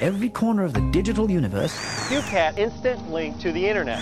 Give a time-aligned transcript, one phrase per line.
[0.00, 1.72] every corner of the digital universe.
[2.08, 4.00] CueCat instant link to the internet.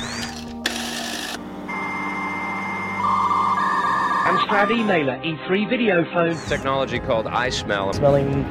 [4.24, 6.36] Amstrad emailer, E3 video phone.
[6.48, 7.94] Technology called iSmell.
[7.94, 8.42] Smelling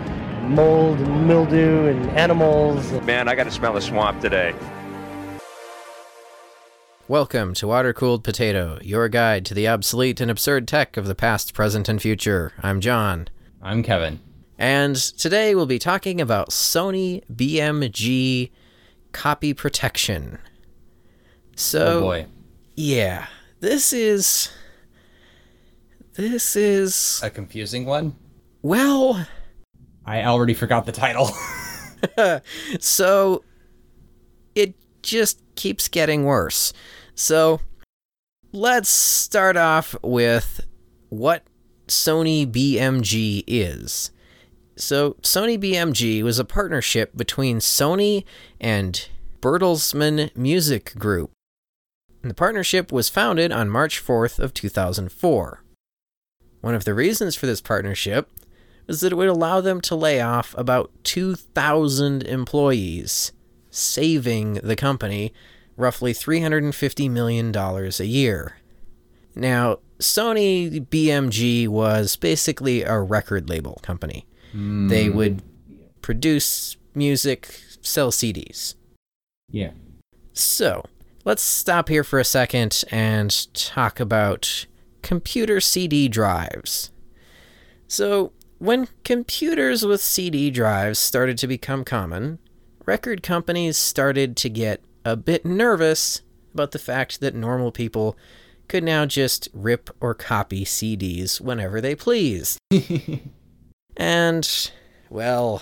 [0.54, 2.92] mold and mildew and animals.
[3.04, 4.54] Man, I got to smell the swamp today.
[7.08, 11.16] Welcome to Water Cooled Potato, your guide to the obsolete and absurd tech of the
[11.16, 12.54] past, present, and future.
[12.62, 13.28] I'm John.
[13.62, 14.20] I'm Kevin.
[14.58, 18.52] And today we'll be talking about Sony BMG
[19.12, 20.38] copy protection.
[21.56, 22.26] So, oh boy.
[22.76, 23.28] yeah,
[23.60, 24.52] this is.
[26.14, 27.20] This is.
[27.24, 28.16] A confusing one?
[28.62, 29.28] Well.
[30.06, 31.32] I already forgot the title.
[32.80, 33.44] so,
[34.54, 36.74] it just keeps getting worse.
[37.16, 37.62] So,
[38.52, 40.62] let's start off with
[41.10, 41.44] what
[41.88, 44.12] Sony BMG is.
[44.84, 48.26] So, Sony BMG was a partnership between Sony
[48.60, 49.08] and
[49.40, 51.32] Bertelsmann Music Group.
[52.22, 55.64] And the partnership was founded on March 4th of 2004.
[56.60, 58.30] One of the reasons for this partnership
[58.86, 63.32] was that it would allow them to lay off about 2,000 employees,
[63.70, 65.34] saving the company
[65.78, 68.58] roughly $350 million a year.
[69.34, 74.26] Now, Sony BMG was basically a record label company.
[74.56, 74.90] Mm.
[74.90, 75.42] They would
[76.02, 78.76] produce music, sell CDs.
[79.50, 79.72] Yeah.
[80.34, 80.86] So,
[81.26, 84.66] let's stop here for a second and talk about
[85.02, 86.92] computer CD drives.
[87.88, 92.40] So, when computers with CD drives started to become common,
[92.86, 96.22] record companies started to get a bit nervous
[96.54, 98.18] about the fact that normal people
[98.68, 102.58] could now just rip or copy CDs whenever they pleased.
[103.98, 104.72] and,
[105.10, 105.62] well,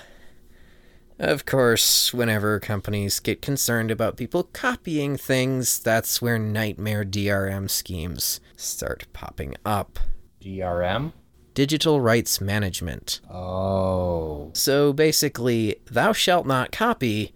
[1.20, 8.42] of course, whenever companies get concerned about people copying things, that's where nightmare DRM schemes
[8.56, 10.00] start popping up.
[10.42, 11.14] DRM?
[11.54, 13.20] Digital Rights Management.
[13.30, 14.52] Oh.
[14.54, 17.36] So basically, thou shalt not copy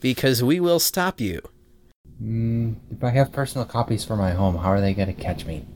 [0.00, 1.42] because we will stop you.
[2.22, 5.44] Mm, if I have personal copies for my home, how are they going to catch
[5.44, 5.66] me?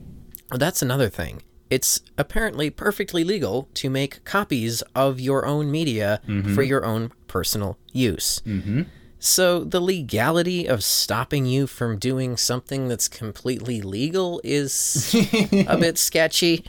[0.49, 1.41] Well, that's another thing.
[1.69, 6.53] It's apparently perfectly legal to make copies of your own media mm-hmm.
[6.53, 8.41] for your own personal use.
[8.45, 8.83] Mm-hmm.
[9.19, 15.15] So the legality of stopping you from doing something that's completely legal is
[15.67, 16.63] a bit sketchy.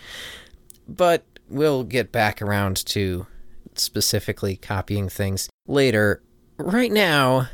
[0.88, 3.26] But we'll get back around to
[3.74, 6.22] specifically copying things later.
[6.56, 7.48] Right now,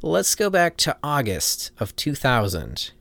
[0.00, 2.92] let's go back to August of 2000.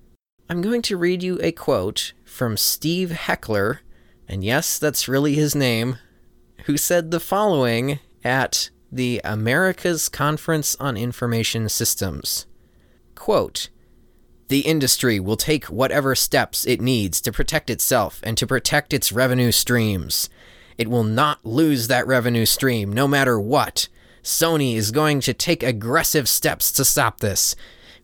[0.50, 3.80] I'm going to read you a quote from Steve Heckler,
[4.28, 5.98] and yes, that's really his name,
[6.66, 12.46] who said the following at the America's Conference on Information Systems.
[13.14, 13.70] Quote,
[14.48, 19.12] the industry will take whatever steps it needs to protect itself and to protect its
[19.12, 20.30] revenue streams.
[20.78, 23.88] It will not lose that revenue stream no matter what.
[24.22, 27.56] Sony is going to take aggressive steps to stop this.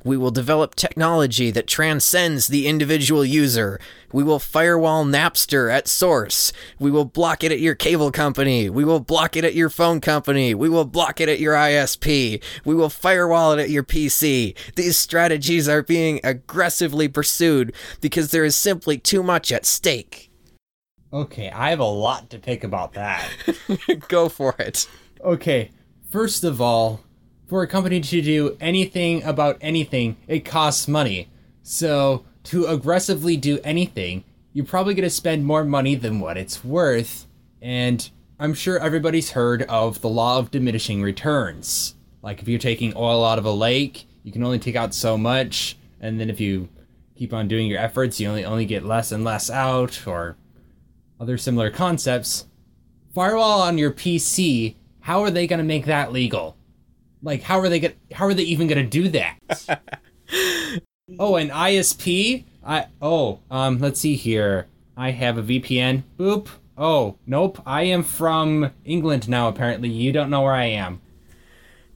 [0.03, 3.79] We will develop technology that transcends the individual user.
[4.11, 6.51] We will firewall Napster at source.
[6.79, 8.69] We will block it at your cable company.
[8.69, 10.53] We will block it at your phone company.
[10.53, 12.43] We will block it at your ISP.
[12.65, 14.55] We will firewall it at your PC.
[14.75, 20.31] These strategies are being aggressively pursued because there is simply too much at stake.
[21.13, 23.29] Okay, I have a lot to pick about that.
[24.07, 24.87] Go for it.
[25.21, 25.71] Okay,
[26.11, 26.99] First of all,
[27.51, 31.27] for a company to do anything about anything, it costs money.
[31.63, 34.23] So, to aggressively do anything,
[34.53, 37.27] you're probably going to spend more money than what it's worth.
[37.61, 41.95] And I'm sure everybody's heard of the law of diminishing returns.
[42.21, 45.17] Like if you're taking oil out of a lake, you can only take out so
[45.17, 46.69] much, and then if you
[47.17, 50.37] keep on doing your efforts, you only only get less and less out, or
[51.19, 52.45] other similar concepts.
[53.13, 56.55] Firewall on your PC how are they going to make that legal?
[57.23, 57.93] Like, how are they going?
[58.11, 59.37] How are they even going to do that?
[61.19, 62.45] oh, an ISP.
[62.63, 63.79] I oh um.
[63.79, 64.67] Let's see here.
[64.97, 66.03] I have a VPN.
[66.17, 66.47] Boop.
[66.77, 67.61] Oh nope.
[67.65, 69.47] I am from England now.
[69.47, 71.01] Apparently, you don't know where I am.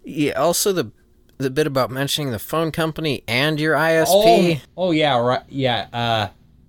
[0.04, 0.33] Yeah.
[0.33, 0.92] Also, the
[1.38, 4.62] the bit about mentioning the phone company and your ISP.
[4.78, 5.18] Oh, oh yeah.
[5.18, 5.44] Right.
[5.50, 5.88] Yeah.
[5.92, 6.28] Uh.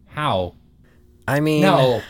[0.09, 0.55] How?
[1.29, 1.63] I mean.
[1.63, 2.03] No.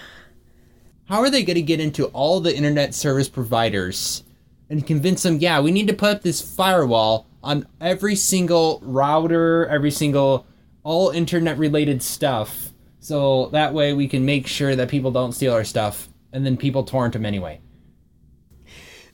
[1.08, 4.24] How are they going to get into all the internet service providers
[4.68, 9.66] and convince them, yeah, we need to put up this firewall on every single router,
[9.66, 10.46] every single
[10.82, 12.72] all internet related stuff.
[13.00, 16.56] So that way we can make sure that people don't steal our stuff and then
[16.56, 17.60] people torrent them anyway.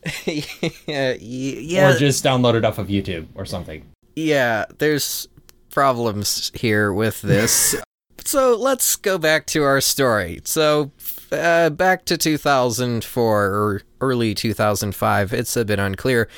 [0.26, 3.84] yeah, yeah, Or just download it off of YouTube or something.
[4.16, 5.28] yeah, there's
[5.70, 7.76] problems here with this.
[8.24, 10.40] so let's go back to our story.
[10.44, 10.90] So,
[11.32, 16.28] uh, back to 2004 or early 2005, it's a bit unclear.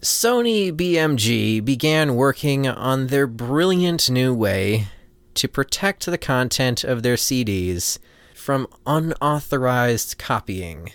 [0.00, 4.88] Sony BMG began working on their brilliant new way
[5.34, 7.98] to protect the content of their CDs
[8.34, 10.90] from unauthorized copying.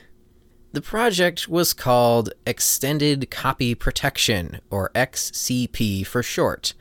[0.74, 6.74] The project was called Extended Copy Protection, or XCP for short.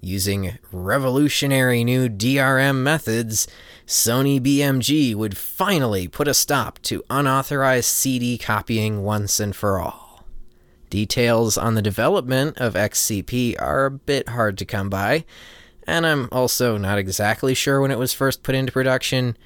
[0.00, 3.48] Using revolutionary new DRM methods,
[3.86, 10.24] Sony BMG would finally put a stop to unauthorized CD copying once and for all.
[10.90, 15.24] Details on the development of XCP are a bit hard to come by,
[15.86, 19.36] and I'm also not exactly sure when it was first put into production,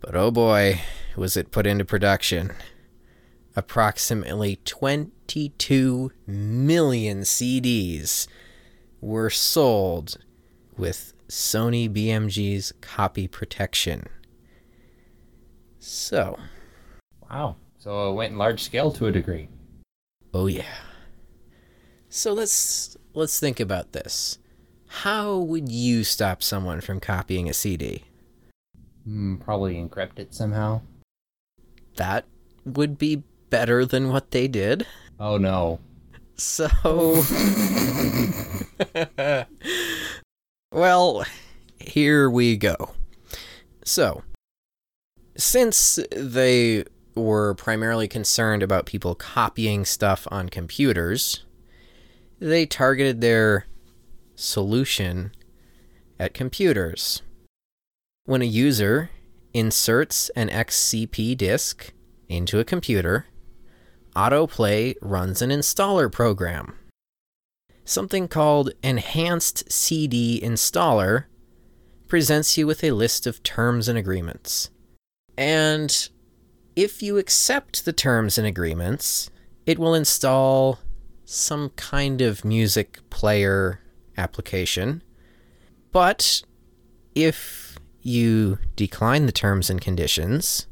[0.00, 0.80] but oh boy,
[1.16, 2.52] was it put into production
[3.56, 8.26] approximately 22 million CDs
[9.06, 10.18] were sold
[10.76, 14.08] with Sony BMG's copy protection.
[15.78, 16.38] So,
[17.30, 17.56] Wow.
[17.78, 19.48] So it went large scale to a degree.
[20.34, 20.64] oh yeah.
[22.08, 24.38] So let's let's think about this.
[24.88, 28.04] How would you stop someone from copying a CD?
[29.04, 30.80] Hmm, probably encrypt it somehow.
[31.96, 32.24] That
[32.64, 34.84] would be better than what they did.
[35.20, 35.78] Oh no.
[36.36, 36.68] So,
[40.72, 41.24] well,
[41.80, 42.90] here we go.
[43.84, 44.22] So,
[45.36, 46.84] since they
[47.14, 51.44] were primarily concerned about people copying stuff on computers,
[52.38, 53.64] they targeted their
[54.34, 55.32] solution
[56.18, 57.22] at computers.
[58.26, 59.08] When a user
[59.54, 61.94] inserts an XCP disk
[62.28, 63.26] into a computer,
[64.16, 66.78] Autoplay runs an installer program.
[67.84, 71.24] Something called Enhanced CD Installer
[72.08, 74.70] presents you with a list of terms and agreements.
[75.36, 76.08] And
[76.74, 79.28] if you accept the terms and agreements,
[79.66, 80.78] it will install
[81.26, 83.80] some kind of music player
[84.16, 85.02] application.
[85.92, 86.42] But
[87.14, 90.66] if you decline the terms and conditions,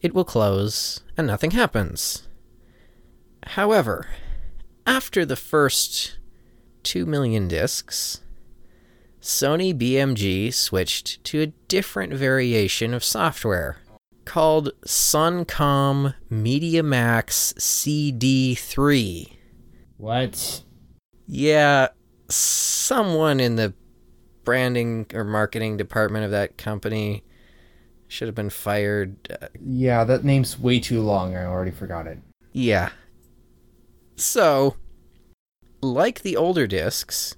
[0.00, 2.28] it will close and nothing happens.
[3.48, 4.06] However,
[4.86, 6.18] after the first
[6.84, 8.20] 2 million discs,
[9.20, 13.76] Sony BMG switched to a different variation of software
[14.24, 19.32] called SunnComm MediaMax CD3.
[19.96, 20.62] What?
[21.26, 21.88] Yeah,
[22.28, 23.74] someone in the
[24.44, 27.22] branding or marketing department of that company
[28.08, 29.16] should have been fired.
[29.40, 31.36] Uh, Yeah, that name's way too long.
[31.36, 32.18] I already forgot it.
[32.52, 32.90] Yeah.
[34.22, 34.76] So,
[35.80, 37.34] like the older discs,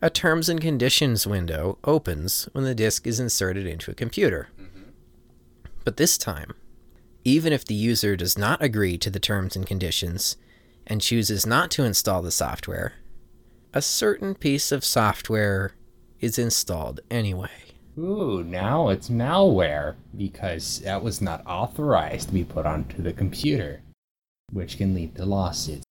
[0.00, 4.48] a terms and conditions window opens when the disk is inserted into a computer.
[4.58, 4.90] Mm-hmm.
[5.84, 6.54] But this time,
[7.22, 10.38] even if the user does not agree to the terms and conditions
[10.86, 12.94] and chooses not to install the software,
[13.74, 15.74] a certain piece of software
[16.18, 17.74] is installed anyway.
[17.98, 23.82] Ooh, now it's malware because that was not authorized to be put onto the computer,
[24.50, 25.84] which can lead to lawsuits.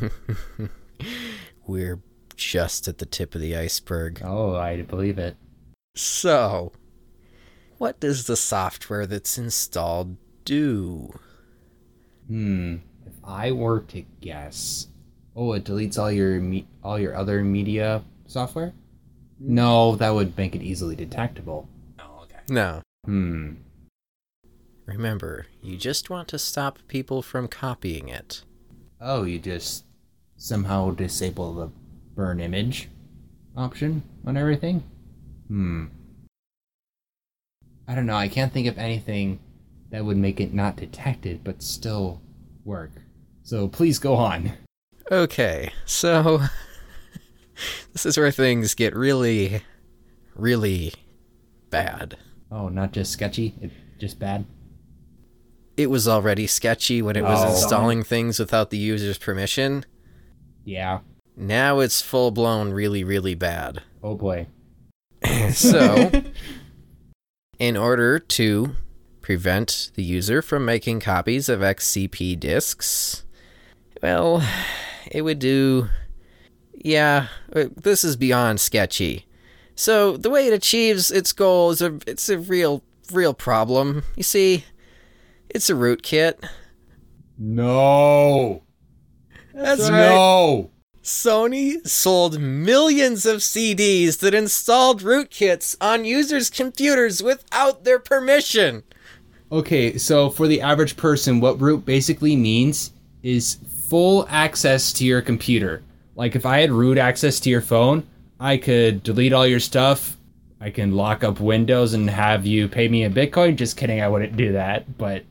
[1.66, 2.00] We're
[2.36, 4.20] just at the tip of the iceberg.
[4.24, 5.36] Oh, I believe it.
[5.96, 6.72] So,
[7.78, 11.12] what does the software that's installed do?
[12.26, 12.76] Hmm.
[13.06, 14.88] If I were to guess,
[15.36, 18.72] oh, it deletes all your me- all your other media software.
[19.38, 21.68] No, that would make it easily detectable.
[21.98, 22.40] Oh, okay.
[22.48, 22.80] No.
[23.04, 23.54] Hmm.
[24.86, 28.44] Remember, you just want to stop people from copying it.
[29.06, 29.84] Oh, you just
[30.38, 31.70] somehow disable the
[32.14, 32.88] burn image
[33.54, 34.82] option on everything?
[35.46, 35.84] Hmm.
[37.86, 38.16] I don't know.
[38.16, 39.40] I can't think of anything
[39.90, 42.22] that would make it not detected but still
[42.64, 42.92] work.
[43.42, 44.52] So please go on.
[45.12, 46.40] Okay, so
[47.92, 49.60] this is where things get really,
[50.34, 50.94] really
[51.68, 52.16] bad.
[52.50, 54.46] Oh, not just sketchy, it just bad.
[55.76, 57.48] It was already sketchy when it was Oh.
[57.50, 59.84] installing things without the user's permission.
[60.64, 61.00] Yeah.
[61.36, 63.82] Now it's full blown really, really bad.
[64.02, 64.46] Oh boy.
[65.52, 66.10] So,
[67.58, 68.76] in order to
[69.20, 73.24] prevent the user from making copies of XCP disks,
[74.02, 74.46] well,
[75.10, 75.88] it would do.
[76.74, 79.26] Yeah, uh, this is beyond sketchy.
[79.74, 84.02] So the way it achieves its goal is a it's a real real problem.
[84.16, 84.64] You see,
[85.54, 86.44] it's a rootkit,
[87.38, 88.62] No.
[89.54, 90.08] That's right.
[90.08, 90.70] No.
[91.02, 98.82] Sony sold millions of CDs that installed rootkits on users' computers without their permission.
[99.52, 102.92] Okay, so for the average person, what root basically means
[103.22, 103.58] is
[103.88, 105.82] full access to your computer.
[106.16, 108.06] Like if I had root access to your phone,
[108.40, 110.16] I could delete all your stuff.
[110.60, 113.56] I can lock up Windows and have you pay me in Bitcoin.
[113.56, 114.96] Just kidding, I wouldn't do that.
[114.96, 115.24] But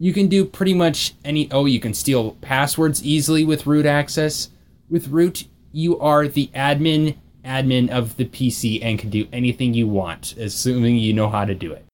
[0.00, 1.48] you can do pretty much any.
[1.52, 4.48] Oh, you can steal passwords easily with root access.
[4.88, 9.86] With root, you are the admin admin of the PC and can do anything you
[9.86, 11.84] want, assuming you know how to do it.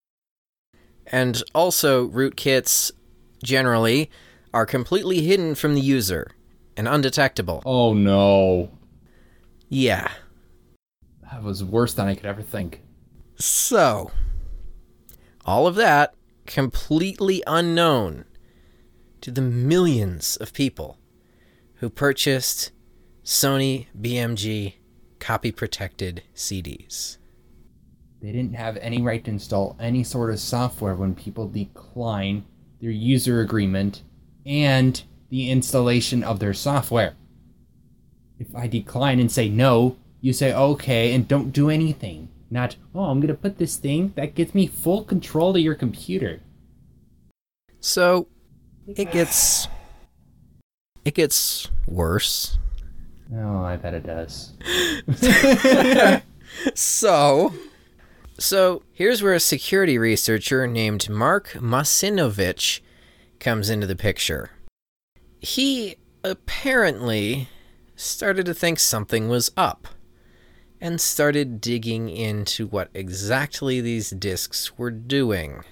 [1.08, 2.92] And also, rootkits
[3.42, 4.08] generally
[4.54, 6.30] are completely hidden from the user
[6.76, 7.60] and undetectable.
[7.66, 8.70] Oh no.
[9.68, 10.12] Yeah.
[11.32, 12.82] That was worse than I could ever think.
[13.34, 14.12] So,
[15.44, 16.14] all of that
[16.46, 18.24] completely unknown
[19.20, 20.98] to the millions of people
[21.76, 22.70] who purchased
[23.24, 24.74] Sony BMG
[25.18, 27.18] copy protected CDs.
[28.22, 32.44] They didn't have any right to install any sort of software when people decline
[32.80, 34.02] their user agreement
[34.44, 37.14] and the installation of their software.
[38.38, 42.28] If I decline and say no, you say okay and don't do anything.
[42.50, 45.74] Not, oh, I'm going to put this thing that gives me full control of your
[45.74, 46.40] computer.
[47.80, 48.28] So,
[48.86, 49.68] it gets
[51.04, 52.58] it gets worse.
[53.34, 54.52] Oh, I bet it does.
[56.74, 57.54] So,
[58.38, 62.80] so here's where a security researcher named Mark Russinovich
[63.40, 64.50] comes into the picture.
[65.40, 67.48] He apparently
[67.94, 69.88] started to think something was up
[70.80, 75.62] and started digging into what exactly these discs were doing.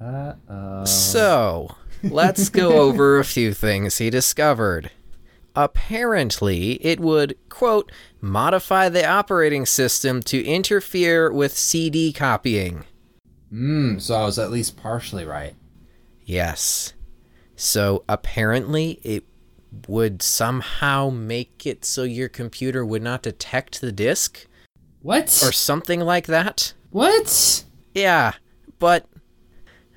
[0.00, 0.84] Uh-oh.
[0.84, 4.90] So, let's go over a few things he discovered.
[5.54, 7.90] Apparently, it would, quote,
[8.20, 12.84] modify the operating system to interfere with CD copying.
[13.50, 15.54] Hmm, so I was at least partially right.
[16.24, 16.92] Yes.
[17.56, 19.24] So, apparently, it
[19.86, 24.46] would somehow make it so your computer would not detect the disk
[25.02, 25.24] What?
[25.44, 26.72] or something like that.
[26.90, 27.64] what?
[27.94, 28.32] Yeah,
[28.78, 29.06] but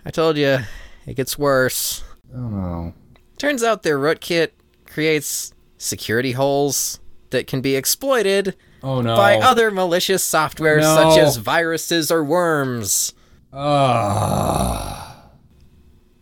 [0.06, 0.60] I told you,
[1.06, 2.04] it gets worse.
[2.34, 2.94] Oh no.
[3.38, 4.50] Turns out their rootkit
[4.86, 7.00] creates security holes
[7.32, 9.16] that can be exploited Oh no.
[9.16, 10.96] by other malicious software No.
[10.96, 13.14] such as viruses or worms.
[13.54, 15.28] Ah.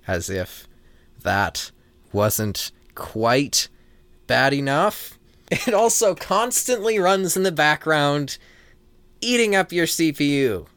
[0.07, 0.67] As if
[1.23, 1.71] that
[2.11, 3.67] wasn't quite
[4.27, 5.15] bad enough.
[5.51, 8.37] It also constantly runs in the background,
[9.19, 10.67] eating up your CPU.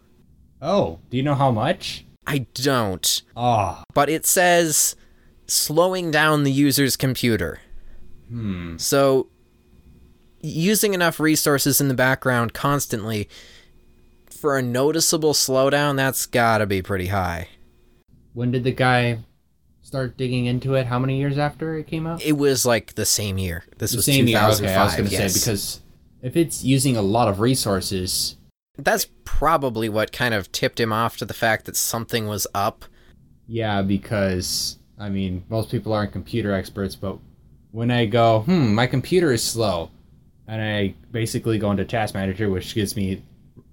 [0.63, 2.07] Oh, do you know how much?
[2.27, 3.83] I don't, Ah.
[3.93, 4.97] but it says
[5.47, 7.61] slowing down the user's computer.
[8.31, 8.79] Hmm.
[8.79, 9.27] So,
[10.41, 13.29] using enough resources in the background constantly
[14.31, 17.49] for a noticeable slowdown, that's gotta be pretty high.
[18.33, 19.19] When did the guy
[19.93, 20.87] start digging into it?
[20.87, 22.25] How many years after it came out?
[22.25, 23.63] It was like the same year.
[23.77, 24.39] This The was same year.
[24.39, 24.65] 2005.
[24.65, 25.35] Okay, I was going to yes.
[25.35, 25.81] say because
[26.23, 28.39] if it's using a lot of resources,
[28.79, 32.87] that's probably what kind of tipped him off to the fact that something was up.
[33.47, 37.19] yeah, because I mean, most people aren't computer experts, but
[37.71, 39.91] when I go, hmm, my computer is slow,
[40.49, 43.23] and I basically go into Task Manager, which gives me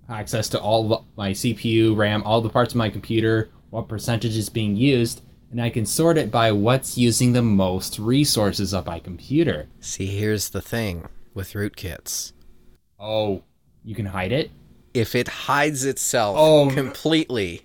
[0.09, 4.35] access to all the- my CPU, RAM, all the parts of my computer, what percentage
[4.35, 5.21] is being used,
[5.51, 9.67] and I can sort it by what's using the most resources of my computer.
[9.79, 12.33] See, here's the thing with rootkits.
[12.99, 13.43] Oh,
[13.83, 14.51] you can hide it?
[14.93, 17.61] If it hides itself Oh, completely,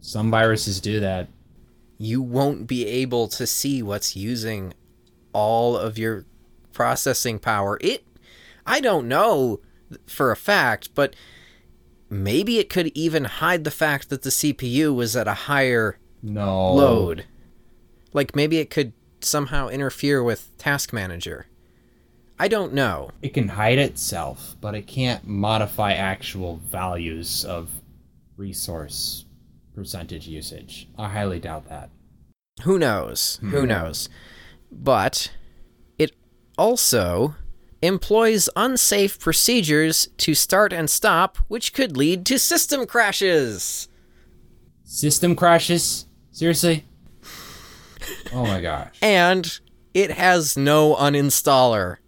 [0.00, 1.28] Some viruses do that.
[1.98, 4.74] you won't be able to see what's using
[5.32, 6.24] all of your
[6.72, 7.78] processing power.
[7.80, 8.04] It
[8.66, 9.60] I don't know
[10.06, 11.14] for a fact, but
[12.10, 16.72] maybe it could even hide the fact that the CPU was at a higher No.
[16.72, 17.26] load.
[18.14, 21.46] Like maybe it could somehow interfere with Task Manager.
[22.38, 23.10] I don't know.
[23.22, 27.70] It can hide itself, but it can't modify actual values of
[28.36, 29.26] resource
[29.74, 30.88] percentage usage.
[30.98, 31.90] I highly doubt that.
[32.62, 33.36] Who knows?
[33.40, 33.50] Hmm.
[33.50, 34.08] Who knows?
[34.72, 35.30] But
[35.98, 36.12] it
[36.56, 37.34] also
[37.82, 43.88] employs unsafe procedures to start and stop, which could lead to system crashes.
[44.84, 46.06] System crashes?
[46.34, 46.84] Seriously?
[48.32, 48.98] Oh my gosh.
[49.00, 49.60] And
[49.94, 51.98] it has no uninstaller.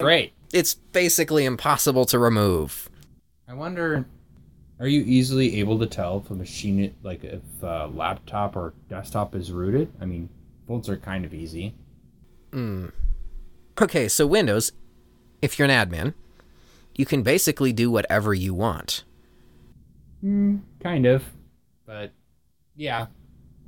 [0.00, 0.32] Great.
[0.54, 2.88] It's basically impossible to remove.
[3.46, 4.06] I wonder
[4.80, 9.34] are you easily able to tell if a machine like if a laptop or desktop
[9.34, 9.92] is rooted?
[10.00, 10.30] I mean,
[10.66, 11.74] Folds are kind of easy.
[12.54, 12.86] Hmm.
[13.78, 14.72] Okay, so Windows,
[15.42, 16.14] if you're an admin,
[16.96, 19.04] you can basically do whatever you want.
[20.22, 21.22] Hmm, kind of.
[21.84, 22.12] But
[22.74, 23.08] yeah.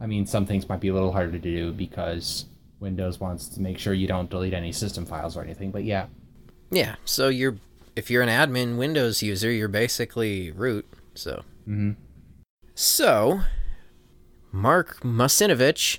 [0.01, 2.47] I mean, some things might be a little harder to do because
[2.81, 5.71] Windows wants to make sure you don't delete any system files or anything.
[5.71, 6.07] But yeah.
[6.71, 7.57] Yeah, so you're
[7.95, 10.87] if you're an admin Windows user, you're basically root.
[11.15, 11.93] So, mm-hmm.
[12.75, 13.41] so
[14.53, 15.99] Mark Russinovich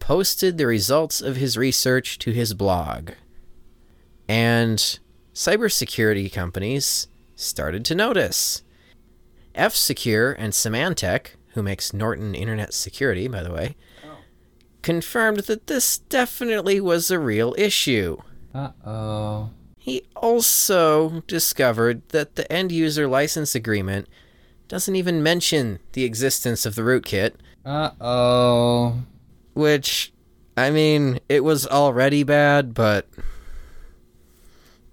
[0.00, 3.10] posted the results of his research to his blog,
[4.28, 4.98] and
[5.32, 7.06] cybersecurity companies
[7.36, 8.62] started to notice.
[9.54, 13.76] F Secure and Symantec, who makes Norton Internet Security, by the way,
[14.82, 18.16] confirmed that this definitely was a real issue.
[18.54, 19.50] Uh oh.
[19.78, 24.08] He also discovered that the end user license agreement
[24.68, 29.02] doesn't even mention the existence of the rootkit, Uh oh.
[29.54, 30.12] which,
[30.56, 33.06] I mean, it was already bad, but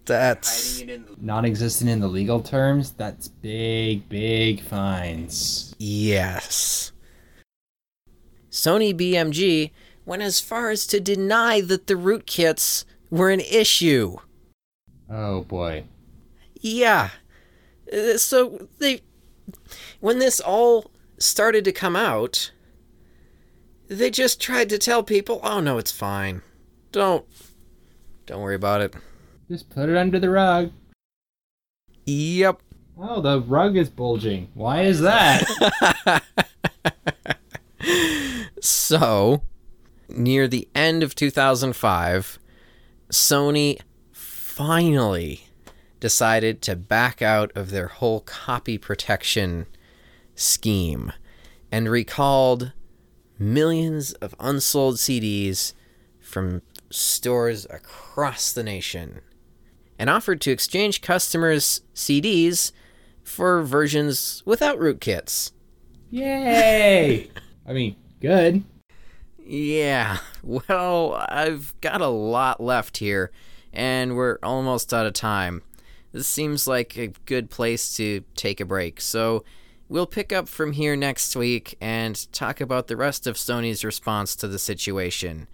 [0.07, 0.83] that's.
[1.21, 2.91] Non existent in the legal terms?
[2.91, 5.75] That's big, big fines.
[5.77, 6.91] Yes.
[8.49, 9.71] Sony BMG
[10.05, 14.17] went as far as to deny that the rootkits were an issue.
[15.09, 15.83] Oh boy.
[16.59, 17.09] Yeah.
[17.91, 19.01] Uh, So they
[19.99, 22.51] when this all started to come out,
[23.87, 26.41] they just tried to tell people, "Oh no, it's fine.
[26.91, 27.25] Don't
[28.25, 28.93] don't worry about it."
[29.49, 30.71] Just put it under the rug.
[32.05, 32.61] Yep.
[32.99, 34.49] Oh, the rug is bulging.
[34.53, 36.23] Why is that?
[38.59, 39.43] So,
[40.09, 42.39] near the end of 2005,
[43.11, 43.79] Sony
[44.11, 45.47] finally
[45.99, 49.67] decided to back out of their whole copy protection
[50.35, 51.11] scheme
[51.71, 52.71] and recalled
[53.37, 55.73] millions of unsold CDs
[56.21, 59.19] from stores across the nation
[59.99, 62.71] and offered to exchange customers' CDs
[63.23, 65.51] for versions without rootkits.
[66.09, 67.29] Yay!
[67.67, 68.63] I mean, good.
[69.39, 73.31] Yeah, well, I've got a lot left here,
[73.73, 75.63] and we're almost out of time.
[76.11, 79.43] This seems like a good place to take a break, so
[79.89, 84.35] we'll pick up from here next week and talk about the rest of Sony's response
[84.37, 85.47] to the situation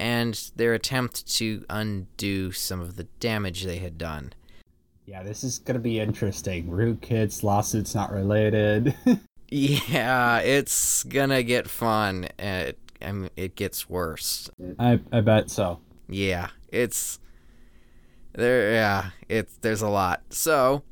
[0.00, 4.32] and their attempt to undo some of the damage they had done.
[5.04, 6.68] Yeah, this is gonna be interesting.
[6.68, 8.94] Rootkits, lawsuits not related.
[9.52, 12.28] Yeah, it's gonna get fun.
[12.38, 14.48] It, I mean, it gets worse.
[14.78, 15.80] I I bet so.
[16.08, 17.18] Yeah, it's
[18.32, 18.72] there.
[18.72, 20.22] Yeah, it's there's a lot.
[20.30, 20.84] So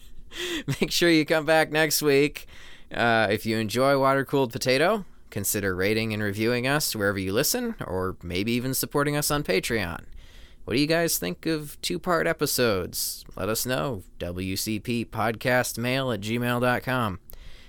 [0.80, 2.46] make sure you come back next week.
[2.92, 7.74] Uh, if you enjoy Water Cooled Potato, consider rating and reviewing us wherever you listen,
[7.86, 10.04] or maybe even supporting us on Patreon.
[10.64, 13.24] What do you guys think of two part episodes?
[13.36, 14.02] Let us know.
[14.18, 17.20] WCP Podcast Mail at gmail.com.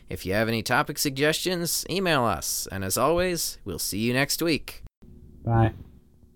[0.10, 2.68] If you have any topic suggestions, email us.
[2.72, 4.84] And as always, we'll see you next week.
[5.46, 5.74] Bye.